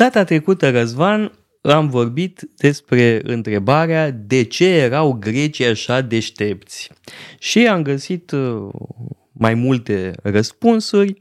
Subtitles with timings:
[0.00, 1.32] Data trecută, Răzvan,
[1.62, 6.90] am vorbit despre întrebarea de ce erau grecii așa deștepți.
[7.38, 8.68] Și am găsit uh,
[9.32, 11.18] mai multe răspunsuri,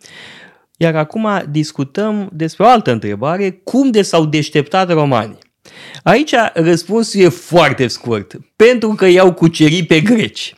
[0.77, 5.49] iar acum discutăm despre o altă întrebare, cum de s-au deșteptat romanii.
[6.03, 10.54] Aici răspunsul e foarte scurt, pentru că i-au cucerit pe greci.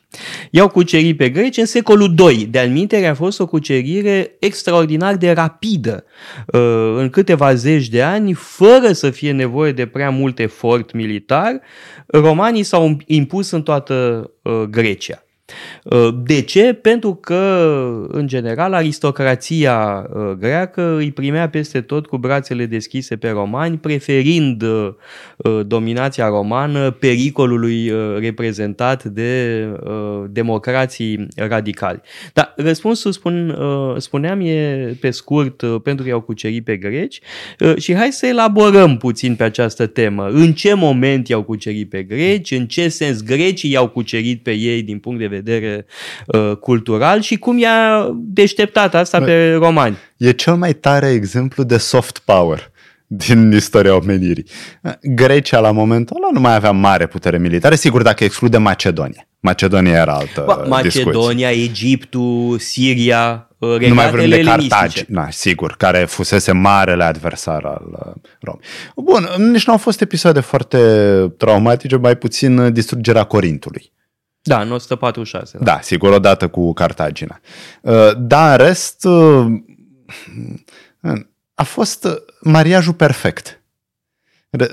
[0.52, 2.46] I-au cucerit pe greci în secolul II.
[2.46, 6.04] De almintere a fost o cucerire extraordinar de rapidă,
[6.48, 11.62] uh, în câteva zeci de ani, fără să fie nevoie de prea mult efort militar,
[12.08, 15.24] romanii s-au impus în toată uh, Grecia.
[15.84, 16.74] Uh, de ce?
[16.74, 17.74] Pentru că,
[18.08, 24.62] în general, aristocrația uh, greacă îi primea peste tot cu brațele deschise pe romani, preferind
[24.62, 24.94] uh,
[25.66, 29.66] dominația romană pericolului reprezentat de
[30.30, 32.02] democrații radicali.
[32.34, 33.58] Dar răspunsul, spun,
[33.98, 37.20] spuneam, e pe scurt pentru că i-au cucerit pe greci
[37.78, 40.28] și hai să elaborăm puțin pe această temă.
[40.28, 44.82] În ce moment i-au cucerit pe greci, în ce sens grecii i-au cucerit pe ei
[44.82, 45.86] din punct de vedere vedere
[46.28, 49.98] uh, cultural și cum i-a deșteptat asta Bă, pe romani.
[50.18, 52.72] E cel mai tare exemplu de soft power
[53.08, 54.46] din istoria omenirii.
[55.02, 59.26] Grecia la momentul ăla nu mai avea mare putere militară, sigur dacă exclude Macedonia.
[59.40, 61.70] Macedonia era altă Ba, Macedonia, discuție.
[61.70, 67.86] Egiptul, Siria, uh, nu mai vorbim de Cartagi, na, sigur, care fusese marele adversar al
[67.92, 68.62] uh, Romei.
[68.96, 70.78] Bun, nici nu au fost episoade foarte
[71.38, 73.92] traumatice, mai puțin distrugerea Corintului.
[74.42, 75.58] Da, în 146.
[75.58, 77.40] Da, da sigur, odată cu Cartagina.
[77.82, 79.46] Uh, dar în rest, uh,
[81.56, 82.08] a fost
[82.42, 83.61] mariajul perfect.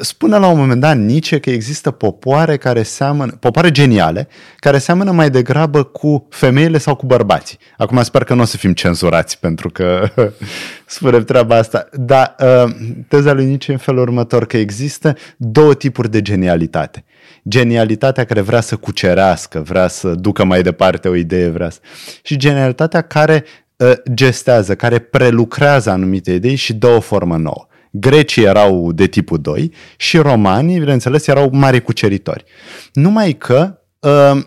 [0.00, 5.10] Spune la un moment dat Nietzsche că există popoare care seamănă, popoare geniale, care seamănă
[5.10, 7.58] mai degrabă cu femeile sau cu bărbații.
[7.76, 10.08] Acum sper că nu o să fim cenzurați pentru că
[10.86, 11.88] spunem treaba asta.
[11.92, 12.74] Dar uh,
[13.08, 17.04] teza lui Nietzsche în felul următor, că există două tipuri de genialitate.
[17.48, 21.78] Genialitatea care vrea să cucerească, vrea să ducă mai departe o idee, vrea să...
[22.22, 23.44] Și genialitatea care
[23.76, 27.67] uh, gestează, care prelucrează anumite idei și dă o formă nouă.
[28.00, 32.44] Grecii erau de tipul 2 și romanii, bineînțeles, erau mari cuceritori.
[32.92, 34.42] Numai că uh,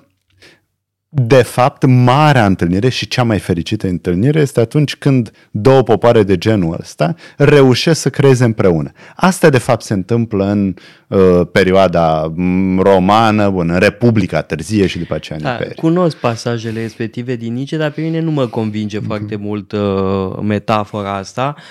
[1.13, 6.37] de fapt, marea întâlnire și cea mai fericită întâlnire este atunci când două popoare de
[6.37, 8.91] genul ăsta reușesc să creeze împreună.
[9.15, 10.73] Asta, de fapt, se întâmplă în
[11.07, 16.81] uh, perioada mm, romană, bun, în Republica Târzie și după aceea în da, Cunosc pasajele
[16.81, 19.05] respective din Nice, dar pe mine nu mă convinge uh-huh.
[19.05, 21.63] foarte mult uh, metafora asta, uh,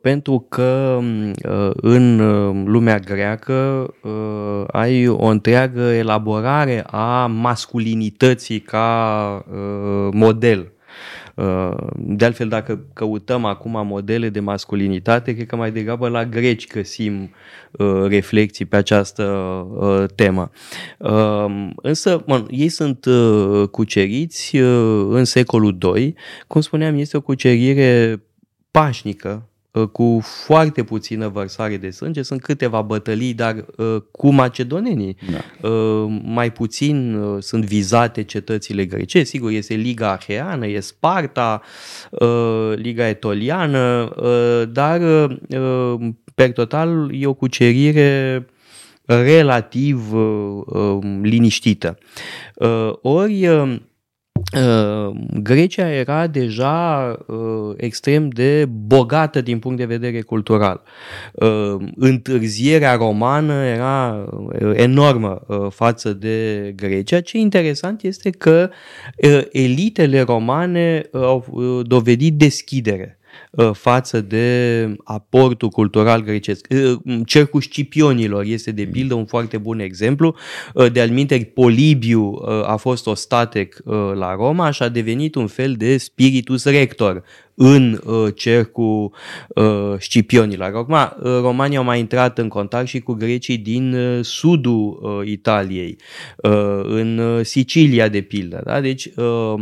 [0.00, 8.60] pentru că uh, în uh, lumea greacă uh, ai o întreagă elaborare a masculinității vieții
[8.60, 10.72] ca uh, model.
[11.34, 16.66] Uh, de altfel, dacă căutăm acum modele de masculinitate, cred că mai degrabă la greci
[16.66, 17.30] găsim
[17.70, 19.22] uh, reflexii pe această
[19.78, 20.50] uh, temă.
[20.98, 26.14] Uh, însă, mă, ei sunt uh, cuceriți uh, în secolul II.
[26.46, 28.22] Cum spuneam, este o cucerire
[28.70, 32.22] pașnică, Uh, cu foarte puțină vărsare de sânge.
[32.22, 35.16] Sunt câteva bătălii, dar uh, cu macedonenii.
[35.32, 35.68] Da.
[35.68, 39.22] Uh, mai puțin sunt vizate cetățile grece.
[39.22, 41.62] Sigur, este Liga Acheană, e Sparta,
[42.74, 44.14] Liga Etoliană,
[44.72, 45.00] dar
[46.34, 48.46] per total e o cucerire
[49.04, 50.12] relativ
[51.22, 51.98] liniștită.
[53.02, 53.76] Ori Uh,
[55.42, 60.82] Grecia era deja uh, extrem de bogată din punct de vedere cultural.
[61.32, 64.28] Uh, întârzierea romană era
[64.74, 65.40] enormă
[65.70, 67.20] față de Grecia.
[67.20, 68.70] Ce interesant este că
[69.50, 71.44] elitele romane au
[71.86, 73.19] dovedit deschidere Uh,
[73.72, 76.66] față de aportul cultural grecesc.
[76.70, 80.36] Uh, cercul Scipionilor este de pildă un foarte bun exemplu.
[80.74, 83.76] Uh, de alminte, Polibiu a fost ostatec
[84.14, 87.22] la Roma și a devenit un fel de spiritus rector
[87.62, 89.12] în uh, cercul
[89.48, 90.72] uh, scipionilor.
[90.74, 95.28] Acum, uh, romanii au mai intrat în contact și cu grecii din uh, sudul uh,
[95.28, 95.96] Italiei,
[96.36, 98.60] uh, în uh, Sicilia, de pildă.
[98.64, 98.80] Da?
[98.80, 99.54] Deci, uh,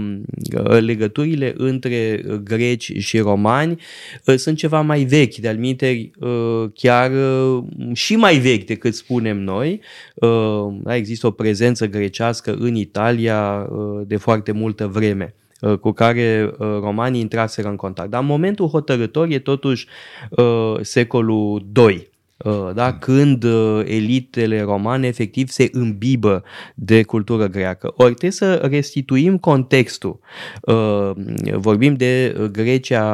[0.81, 3.81] legăturile între greci și romani
[4.27, 9.81] uh, sunt ceva mai vechi, de-al uh, chiar uh, și mai vechi decât spunem noi.
[10.15, 10.97] Uh, da?
[10.97, 15.35] Există o prezență grecească în Italia uh, de foarte multă vreme.
[15.60, 18.10] Uh, cu care uh, romanii intraseră în contact.
[18.10, 19.87] Dar momentul hotărător e totuși
[20.31, 22.08] uh, secolul II.
[22.44, 22.93] Uh, da?
[22.93, 26.43] când uh, elitele romane efectiv se îmbibă
[26.75, 27.93] de cultură greacă.
[27.96, 30.19] Ori trebuie să restituim contextul.
[30.62, 31.11] Uh,
[31.52, 33.08] vorbim de Grecia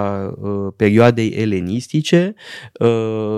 [0.77, 2.35] perioadei elenistice,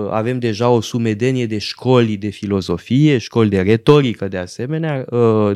[0.09, 5.05] avem deja o sumedenie de școli de filozofie, școli de retorică de asemenea,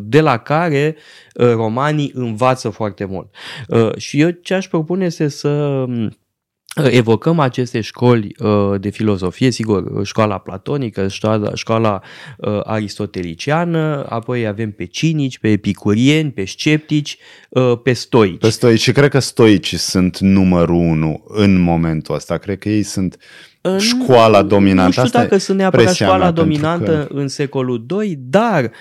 [0.01, 0.95] de la care
[1.35, 3.27] romanii învață foarte mult.
[3.97, 5.85] Și eu ce aș propune este să
[6.75, 12.01] evocăm aceste școli uh, de filozofie, sigur, școala platonică, școala, școala
[12.37, 17.17] uh, aristoteliciană, apoi avem pe cinici, pe epicurieni, pe sceptici,
[17.49, 18.39] uh, pe stoici.
[18.39, 22.37] Pe stoici și cred că stoicii sunt numărul unu în momentul ăsta.
[22.37, 23.17] Cred că ei sunt
[23.77, 24.85] școala dominantă.
[24.85, 27.13] Nu știu Asta dacă sunt neapărat școala dominantă că...
[27.13, 28.71] în secolul II, dar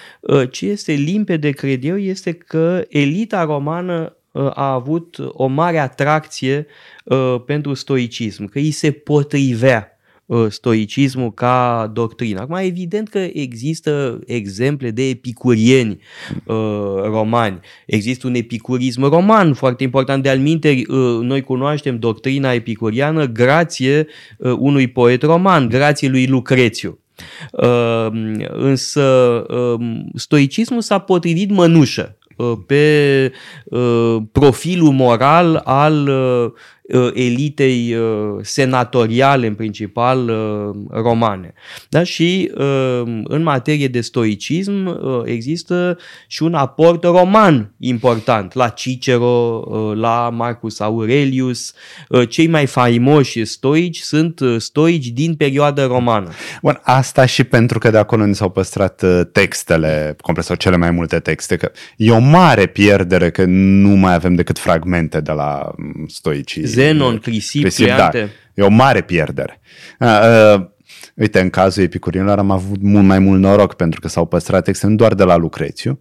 [0.51, 4.20] ce este limpede, cred eu, este că elita romană
[4.55, 6.67] a avut o mare atracție
[7.05, 9.89] uh, pentru stoicism, că îi se potrivea
[10.27, 12.41] uh, stoicismul ca doctrină.
[12.41, 15.99] Acum, evident că există exemple de epicurieni
[16.45, 16.57] uh,
[17.03, 17.61] romani.
[17.87, 20.23] Există un epicurism roman foarte important.
[20.23, 20.85] De-al minteri,
[21.21, 24.07] noi cunoaștem doctrina epicuriană grație
[24.39, 26.99] unui poet roman, grație lui Lucrețiu.
[28.49, 29.45] însă
[30.15, 32.20] stoicismul s-a potrivit mănușă Uh,
[32.67, 33.33] pe
[33.65, 36.53] uh, profilul moral al uh, Uh,
[37.15, 41.55] elitei uh, senatoriale, în principal uh, romane.
[41.89, 42.03] Da?
[42.03, 42.51] Și
[43.25, 49.65] în materie de stoicism există și un aport roman important la Cicero,
[49.95, 51.73] la Marcus Aurelius.
[52.29, 56.31] Cei mai faimoși stoici sunt stoici din perioada romană.
[56.63, 60.91] Bun, asta și pentru că de acolo ni s-au păstrat textele complet sau cele mai
[60.91, 65.73] multe texte, că e o mare pierdere că nu mai avem decât fragmente de la
[65.77, 66.80] mm, stoicism.
[66.81, 68.11] Zenon, Crisip, Crisip da.
[68.55, 69.61] E o mare pierdere.
[69.99, 70.09] Uh,
[70.57, 70.67] uh,
[71.15, 74.87] uite, în cazul epicurinilor am avut mult mai mult noroc pentru că s-au păstrat texte
[74.87, 75.99] nu doar de la Lucrețiu,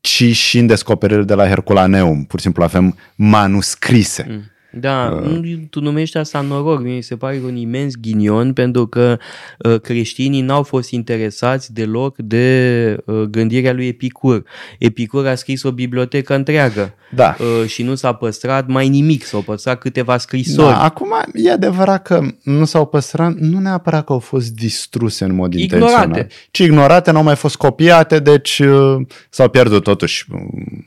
[0.00, 2.24] ci și în descoperirile de la Herculaneum.
[2.24, 4.26] Pur și simplu avem manuscrise.
[4.28, 5.58] Mm da, uh.
[5.70, 9.18] tu numești asta noroc, mi se pare un imens ghinion pentru că
[9.58, 14.44] uh, creștinii n-au fost interesați deloc de uh, gândirea lui Epicur.
[14.78, 17.36] Epicur a scris o bibliotecă întreagă da.
[17.38, 20.68] uh, și nu s-a păstrat mai nimic, s-au păstrat câteva scrisori.
[20.68, 25.34] Da, acum e adevărat că nu s-au păstrat, nu neapărat că au fost distruse în
[25.34, 25.94] mod ignorate.
[25.94, 28.96] intenționat, ci ignorate, n-au mai fost copiate, deci uh,
[29.30, 30.40] s-au pierdut totuși uh,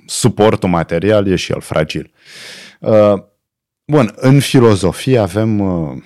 [0.05, 2.11] suportul material, e și el fragil.
[2.79, 3.13] Uh,
[3.89, 5.97] Bun, în filozofie avem uh,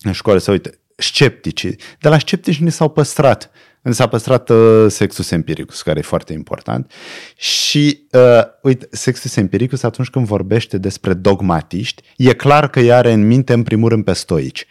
[0.00, 1.76] în școală să uite, scepticii.
[2.00, 3.50] De la sceptici ne s-au păstrat.
[3.82, 6.92] Însă s-a păstrat uh, sexus empiricus, care e foarte important.
[7.36, 13.12] Și, uh, uite, sexus empiricus, atunci când vorbește despre dogmatiști, e clar că ea are
[13.12, 14.66] în minte, în primul rând, pe stoici.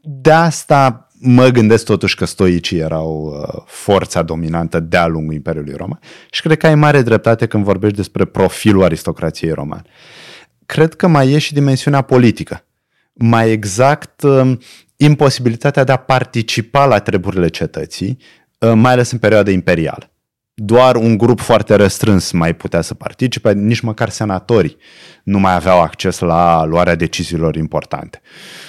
[0.00, 6.00] De asta mă gândesc totuși că stoicii erau uh, forța dominantă de-a lungul Imperiului Roman
[6.30, 9.84] și cred că ai mare dreptate când vorbești despre profilul aristocrației romane.
[9.84, 10.25] Uh,
[10.66, 12.64] cred că mai e și dimensiunea politică.
[13.12, 14.60] Mai exact, um,
[14.96, 18.18] imposibilitatea de a participa la treburile cetății,
[18.58, 20.10] uh, mai ales în perioada imperială.
[20.54, 24.76] Doar un grup foarte restrâns mai putea să participe, nici măcar senatorii
[25.22, 28.20] nu mai aveau acces la luarea deciziilor importante.
[28.22, 28.65] Uh,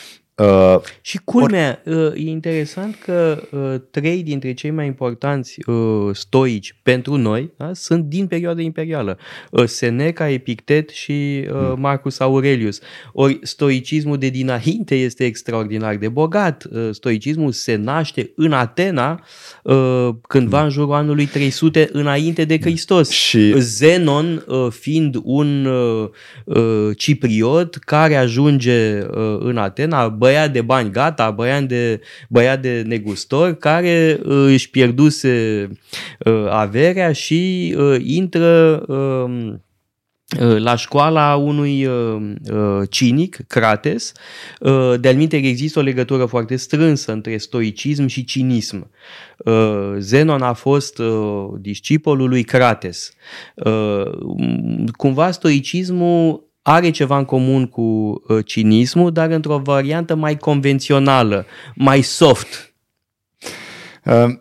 [1.02, 1.94] și culmea, or...
[1.94, 7.70] uh, e interesant că uh, trei dintre cei mai importanți uh, stoici pentru noi da,
[7.74, 9.18] sunt din perioada imperială.
[9.52, 11.80] Uh, Seneca, Epictet și uh, hmm.
[11.80, 12.80] Marcus Aurelius.
[13.14, 16.68] Ori stoicismul de dinainte este extraordinar de bogat.
[16.72, 19.26] Uh, stoicismul se naște în Atena
[19.64, 20.66] uh, cândva hmm.
[20.66, 23.10] în jurul anului 300 înainte de Hristos.
[23.10, 23.54] Și...
[23.58, 26.10] Zenon uh, fiind un uh,
[26.46, 32.84] uh, cipriot care ajunge uh, în Atena, băiat de bani gata, băiat de, băiat de
[32.86, 35.68] negustor care uh, își pierduse
[36.26, 39.62] uh, averea și uh, intră um,
[40.58, 41.90] la școala unui
[42.90, 44.12] cinic, Crates.
[45.00, 48.90] De-al există o legătură foarte strânsă între stoicism și cinism.
[49.98, 51.02] Zenon a fost
[51.60, 53.12] discipolul lui Crates.
[54.98, 61.46] Cumva stoicismul are ceva în comun cu uh, cinismul, dar într-o variantă mai convențională,
[61.76, 62.74] mai soft.
[64.04, 64.40] Uh,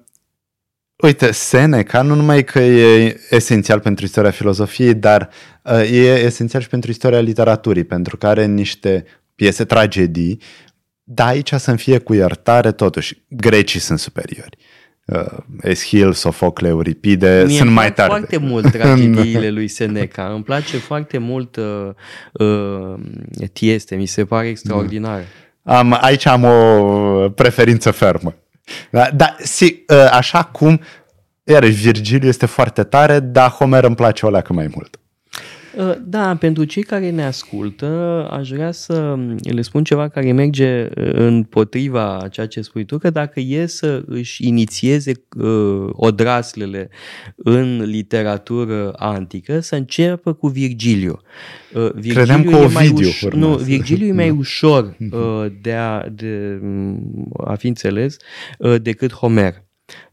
[0.97, 5.31] uite, Seneca nu numai că e esențial pentru istoria filozofiei, dar
[5.63, 9.05] uh, e esențial și pentru istoria literaturii, pentru că are niște
[9.35, 10.41] piese tragedii,
[11.05, 14.59] dar aici să-mi fie cu iertare, totuși, grecii sunt superiori.
[14.59, 14.76] Uh,
[15.07, 18.09] uh, Eschil, Sofocle, Euripide Mie sunt mai tare.
[18.09, 20.33] foarte mult tragediile lui Seneca.
[20.35, 21.89] Îmi place foarte mult uh,
[22.33, 22.95] uh,
[23.53, 25.23] Tieste, mi se pare extraordinar.
[25.63, 28.35] Am, aici am o preferință fermă.
[28.91, 30.81] Da, da si, ă, așa cum,
[31.45, 35.01] iarăși, Virgiliu este foarte tare, dar Homer îmi place o leacă mai mult.
[35.77, 37.87] Uh, da, pentru cei care ne ascultă,
[38.31, 43.11] aș vrea să le spun ceva care merge uh, împotriva ceea ce spui tu, că
[43.11, 46.89] dacă e să își inițieze uh, odraslele
[47.37, 51.21] în literatură antică, să înceapă cu Virgiliu.
[51.75, 56.09] Uh, Virgiliu Credeam cu e mai uș- Nu, Virgiliu e mai ușor uh, de, a,
[56.09, 56.61] de
[57.45, 58.17] a fi înțeles
[58.59, 59.65] uh, decât Homer.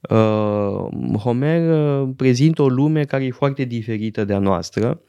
[0.09, 5.01] Uh, Homer uh, prezintă o lume care e foarte diferită de a noastră.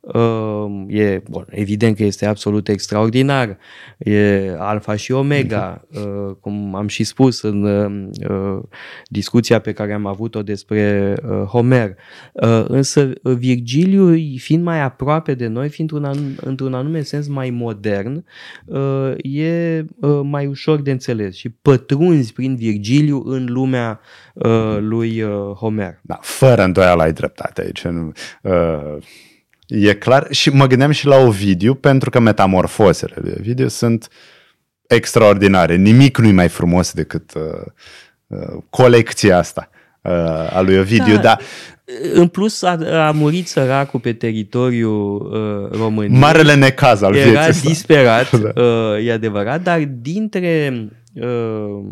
[0.00, 3.58] Uh, e, bun, evident că este absolut extraordinar.
[3.98, 7.64] E alfa și omega, uh, cum am și spus în
[8.28, 8.58] uh,
[9.04, 11.96] discuția pe care am avut-o despre uh, Homer.
[12.32, 17.50] Uh, însă Virgiliu, fiind mai aproape de noi, fiind un anum, într-un anume sens mai
[17.50, 18.24] modern,
[18.64, 24.00] uh, e uh, mai ușor de înțeles și pătrunzi prin Virgiliu în lumea
[24.42, 25.98] uh, lui uh, Homer.
[26.02, 27.82] Da, fără îndoială ai dreptate aici.
[28.42, 28.96] Uh,
[29.66, 30.26] e clar.
[30.30, 34.08] Și mă gândeam și la Ovidiu, pentru că metamorfozele de Ovidiu sunt
[34.86, 35.76] extraordinare.
[35.76, 37.42] Nimic nu-i mai frumos decât uh,
[38.26, 39.70] uh, colecția asta
[40.02, 41.14] uh, a lui Ovidiu.
[41.14, 41.20] Da.
[41.20, 41.40] Dar
[42.12, 45.30] în plus a, a murit săracul pe teritoriul
[45.72, 46.20] uh, României.
[46.20, 48.62] Marele necaz al Era vieții disperat, da.
[48.62, 50.72] uh, e adevărat, dar dintre
[51.14, 51.84] uh,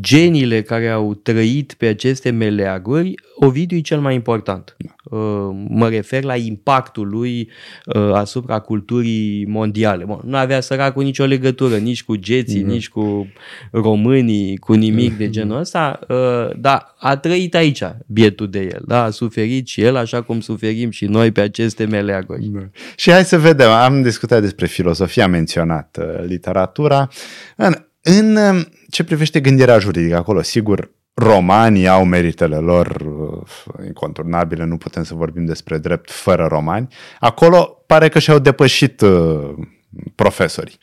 [0.00, 4.76] geniile care au trăit pe aceste meleaguri, Ovidiu e cel mai important.
[4.78, 5.16] Da.
[5.16, 7.50] Uh, mă refer la impactul lui
[7.86, 10.04] uh, asupra culturii mondiale.
[10.04, 12.68] Bun, nu avea săracul nicio legătură, nici cu geții, mm.
[12.68, 13.32] nici cu
[13.70, 18.82] românii, cu nimic de genul ăsta, uh, dar a trăit aici bietul de el.
[18.86, 19.02] Da?
[19.02, 22.50] A suferit și el așa cum suferim și noi pe aceste meleaguri.
[22.52, 22.68] Da.
[22.96, 27.08] Și hai să vedem, am discutat despre filosofia, am menționat literatura.
[27.56, 28.38] În, în
[28.92, 35.14] ce privește gândirea juridică, acolo, sigur, romanii au meritele lor uh, inconturnabile, nu putem să
[35.14, 36.88] vorbim despre drept fără romani.
[37.20, 39.54] Acolo pare că și-au depășit uh,
[40.14, 40.78] profesorii.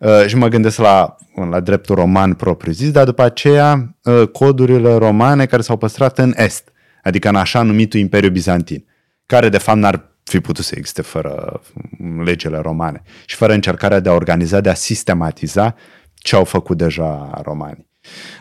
[0.00, 1.16] Uh, și mă gândesc la,
[1.50, 6.72] la dreptul roman propriu-zis, dar după aceea uh, codurile romane care s-au păstrat în Est,
[7.02, 8.84] adică în așa numitul Imperiu Bizantin,
[9.26, 11.60] care de fapt n-ar fi putut să existe fără
[12.24, 15.74] legile romane și fără încercarea de a organiza, de a sistematiza
[16.20, 17.88] ce au făcut deja romanii.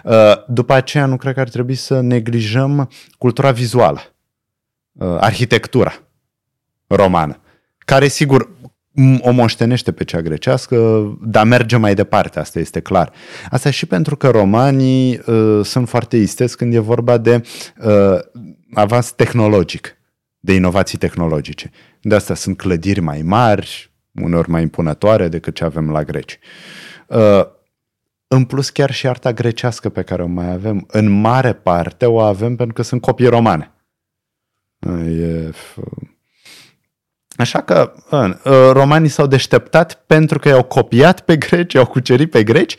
[0.04, 4.00] Uh, după aceea, nu cred că ar trebui să neglijăm cultura vizuală,
[4.92, 5.94] uh, arhitectura
[6.88, 7.42] romană,
[7.78, 8.50] care, sigur,
[9.20, 10.78] o moștenește pe cea grecească,
[11.22, 13.12] dar merge mai departe, asta este clar.
[13.50, 17.44] Asta și pentru că romanii uh, sunt foarte isteți când e vorba de
[17.78, 18.20] uh,
[18.74, 19.98] avans tehnologic,
[20.40, 21.72] de inovații tehnologice.
[22.02, 26.40] De asta sunt clădiri mai mari, uneori mai impunătoare decât ce avem la greci.
[27.08, 27.58] Uh,
[28.32, 32.20] în plus, chiar și arta grecească pe care o mai avem, în mare parte o
[32.20, 33.72] avem pentru că sunt copii romane.
[35.08, 35.52] E...
[37.38, 42.44] Așa că ă, romanii s-au deșteptat pentru că i-au copiat pe greci, i-au cucerit pe
[42.44, 42.76] greci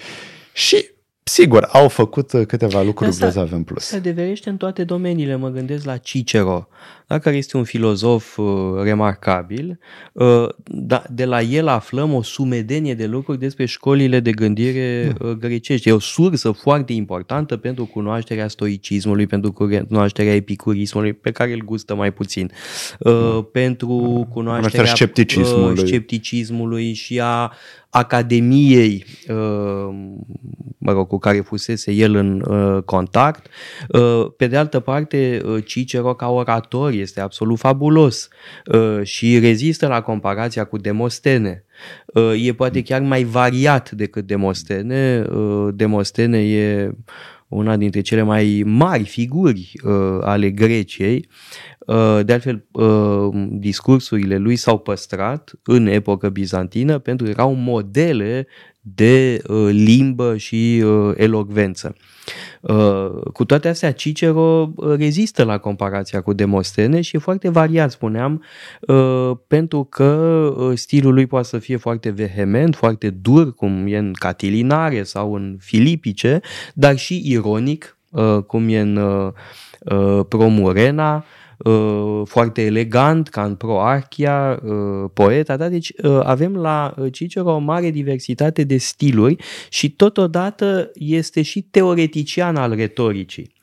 [0.53, 0.91] și
[1.23, 3.85] Sigur, au făcut câteva lucruri grozave în plus.
[3.85, 5.35] Se adeverește în toate domeniile.
[5.35, 6.69] Mă gândesc la Cicero,
[7.11, 8.47] da, care este un filozof uh,
[8.83, 9.79] remarcabil.
[10.13, 15.29] Uh, da, de la el aflăm o sumedenie de lucruri despre școlile de gândire da.
[15.29, 15.89] uh, grecești.
[15.89, 21.95] E o sursă foarte importantă pentru cunoașterea stoicismului, pentru cunoașterea epicurismului, pe care îl gustă
[21.95, 22.51] mai puțin,
[22.99, 23.49] uh, da.
[23.53, 25.79] pentru cunoașterea scepticismului.
[25.79, 27.53] Uh, scepticismului și a
[27.91, 29.95] Academiei, uh,
[30.79, 33.47] mă rog, cu care fusese el în uh, contact.
[33.89, 38.29] Uh, pe de altă parte, Cicero ca orator este absolut fabulos
[39.03, 41.65] și rezistă la comparația cu Demostene.
[42.43, 45.27] E poate chiar mai variat decât Demostene.
[45.75, 46.91] Demostene e
[47.51, 51.29] una dintre cele mai mari figuri uh, ale Greciei.
[51.79, 58.47] Uh, de altfel, uh, discursurile lui s-au păstrat în epocă bizantină pentru că erau modele
[58.81, 61.95] de uh, limbă și uh, elocvență.
[62.61, 67.91] Uh, cu toate astea, Cicero uh, rezistă la comparația cu Demostene și e foarte variat,
[67.91, 68.43] spuneam,
[68.81, 70.05] uh, pentru că
[70.59, 75.35] uh, stilul lui poate să fie foarte vehement, foarte dur, cum e în Catilinare sau
[75.35, 76.41] în Filipice,
[76.75, 79.33] dar și ironic, uh, cum e în uh,
[79.81, 81.40] uh, Promurena, Uh,
[82.25, 85.69] foarte elegant, ca în Proarchia, uh, poeta, da?
[85.69, 89.37] deci uh, avem la Cicero o mare diversitate de stiluri
[89.69, 93.59] și totodată este și teoretician al retoricii.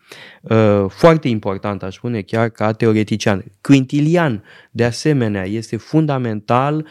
[0.88, 3.44] Foarte important, aș spune, chiar ca teoretician.
[3.62, 6.88] Quintilian, de asemenea, este fundamental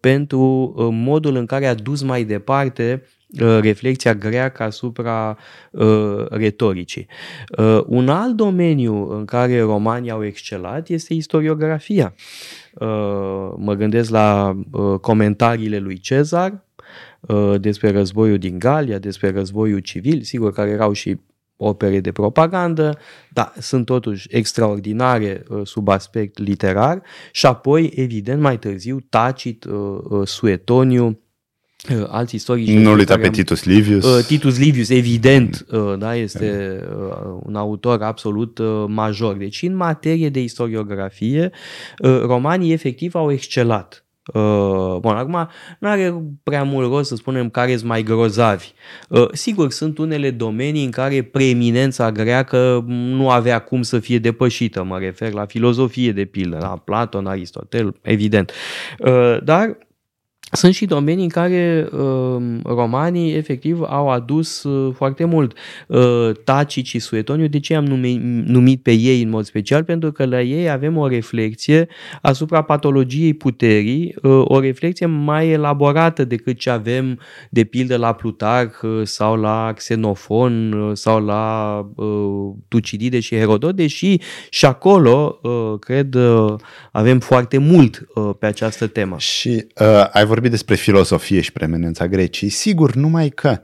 [0.00, 3.17] pentru modul în care a dus mai departe uh,
[3.60, 5.38] reflexia greacă asupra
[5.70, 7.06] uh, retoricii.
[7.58, 12.14] Uh, un alt domeniu în care romanii au excelat este istoriografia.
[12.74, 16.64] Uh, mă gândesc la uh, comentariile lui Cezar
[17.20, 21.16] uh, despre războiul din Galia, despre războiul civil, sigur care erau și
[21.56, 22.98] opere de propagandă,
[23.32, 29.66] dar sunt totuși extraordinare sub aspect literar și apoi, evident, mai târziu, Tacit,
[30.24, 31.20] Suetoniu,
[32.08, 32.70] alți istorici.
[32.70, 34.26] Nu uita pe Titus Livius.
[34.26, 35.66] Titus Livius, evident,
[35.98, 36.80] da, este
[37.42, 39.36] un autor absolut major.
[39.36, 41.50] Deci, în materie de istoriografie,
[42.22, 44.02] romanii efectiv au excelat.
[44.34, 48.72] Uh, bun, acum nu are prea mult rost să spunem care sunt mai grozavi.
[49.08, 54.82] Uh, sigur, sunt unele domenii în care preeminența greacă nu avea cum să fie depășită.
[54.82, 58.52] Mă refer la filozofie, de pildă, la Platon, Aristotel, evident.
[58.98, 59.78] Uh, dar
[60.52, 65.56] sunt și domenii în care uh, romanii efectiv au adus uh, foarte mult.
[65.86, 69.84] Uh, Taci și Suetoniu, de ce am numit, numit pe ei în mod special?
[69.84, 71.88] Pentru că la ei avem o reflexie
[72.22, 77.18] asupra patologiei puterii, uh, o reflexie mai elaborată decât ce avem
[77.50, 82.06] de pildă la Plutarh uh, sau la Xenofon uh, sau la uh,
[82.68, 84.16] Tucidide și Herodot, deși
[84.50, 86.54] și acolo, uh, cred, uh,
[86.92, 89.18] avem foarte mult uh, pe această temă.
[89.18, 92.50] Și uh, ai vorbit vorbit despre filosofie și preeminența Greciei.
[92.50, 93.60] Sigur, numai că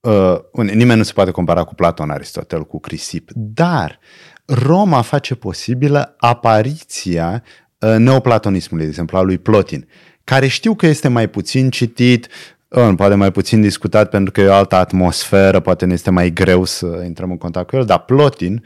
[0.00, 3.98] uh, nimeni nu se poate compara cu Platon, Aristotel, cu Crisip, dar
[4.44, 7.42] Roma face posibilă apariția
[7.78, 9.88] uh, neoplatonismului, de exemplu, a lui Plotin,
[10.24, 12.28] care știu că este mai puțin citit,
[12.68, 16.32] uh, poate mai puțin discutat pentru că e o altă atmosferă, poate ne este mai
[16.32, 18.64] greu să intrăm în contact cu el, dar Plotin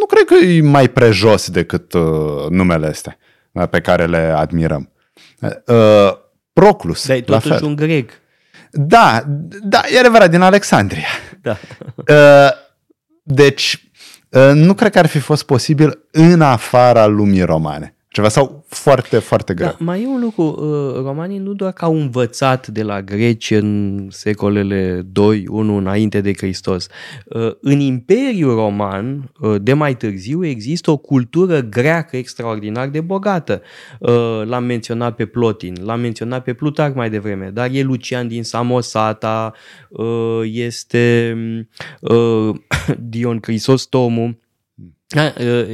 [0.00, 3.16] nu cred că e mai prejos decât uh, numele astea
[3.52, 4.90] uh, pe care le admirăm.
[5.66, 6.20] Uh,
[6.52, 7.06] Proclus.
[7.06, 8.10] Dar e totuși un grec.
[8.70, 9.24] Da,
[9.62, 11.08] da, e adevărat, din Alexandria.
[11.40, 11.56] Da.
[11.96, 12.50] Uh,
[13.22, 13.90] deci,
[14.28, 19.18] uh, nu cred că ar fi fost posibil în afara lumii romane ceva sau foarte,
[19.18, 19.66] foarte greu.
[19.68, 23.50] Da, mai e un lucru, uh, romanii nu doar că au învățat de la greci
[23.50, 26.86] în secolele 2, 1 înainte de Hristos.
[27.24, 33.62] Uh, în Imperiul Roman, uh, de mai târziu, există o cultură greacă extraordinar de bogată.
[34.44, 39.52] L-am menționat pe Plotin, l-am menționat pe Plutarh mai devreme, dar e Lucian din Samosata,
[40.42, 41.36] este
[43.10, 44.41] Dion Crisostomu, da, ă,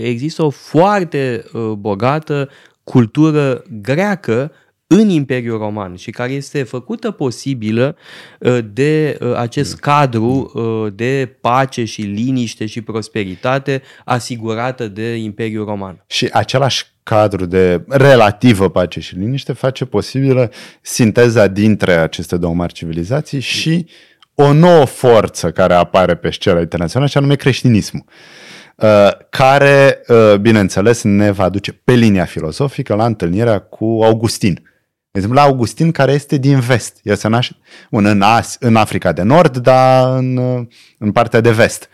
[0.03, 2.49] există o foarte ă, bogată
[2.85, 4.53] cultură greacă
[4.87, 7.97] în Imperiul Roman și care este făcută posibilă
[8.45, 10.53] ă, de acest cadru
[10.95, 16.05] de pace și liniște și prosperitate asigurată de Imperiul Roman.
[16.07, 22.73] Și același cadru de relativă pace și liniște face posibilă sinteza dintre aceste două mari
[22.73, 23.87] civilizații și
[24.35, 28.05] o nouă forță care apare pe scena internațională, și anume creștinismul.
[28.83, 34.55] Uh, care, uh, bineînțeles, ne va duce pe linia filozofică la întâlnirea cu Augustin.
[35.11, 37.01] De exemplu, la Augustin, care este din vest.
[37.03, 37.57] El se naște
[37.91, 40.67] un, în, As, în Africa de Nord, dar în, uh,
[40.99, 41.89] în partea de vest.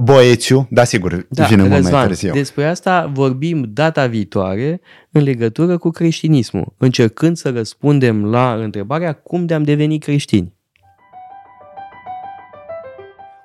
[0.00, 2.32] Boețiu, da, sigur, da, vine mult mai târziu.
[2.32, 9.46] Despre asta vorbim data viitoare în legătură cu creștinismul, încercând să răspundem la întrebarea cum
[9.46, 10.55] de-am devenit creștini.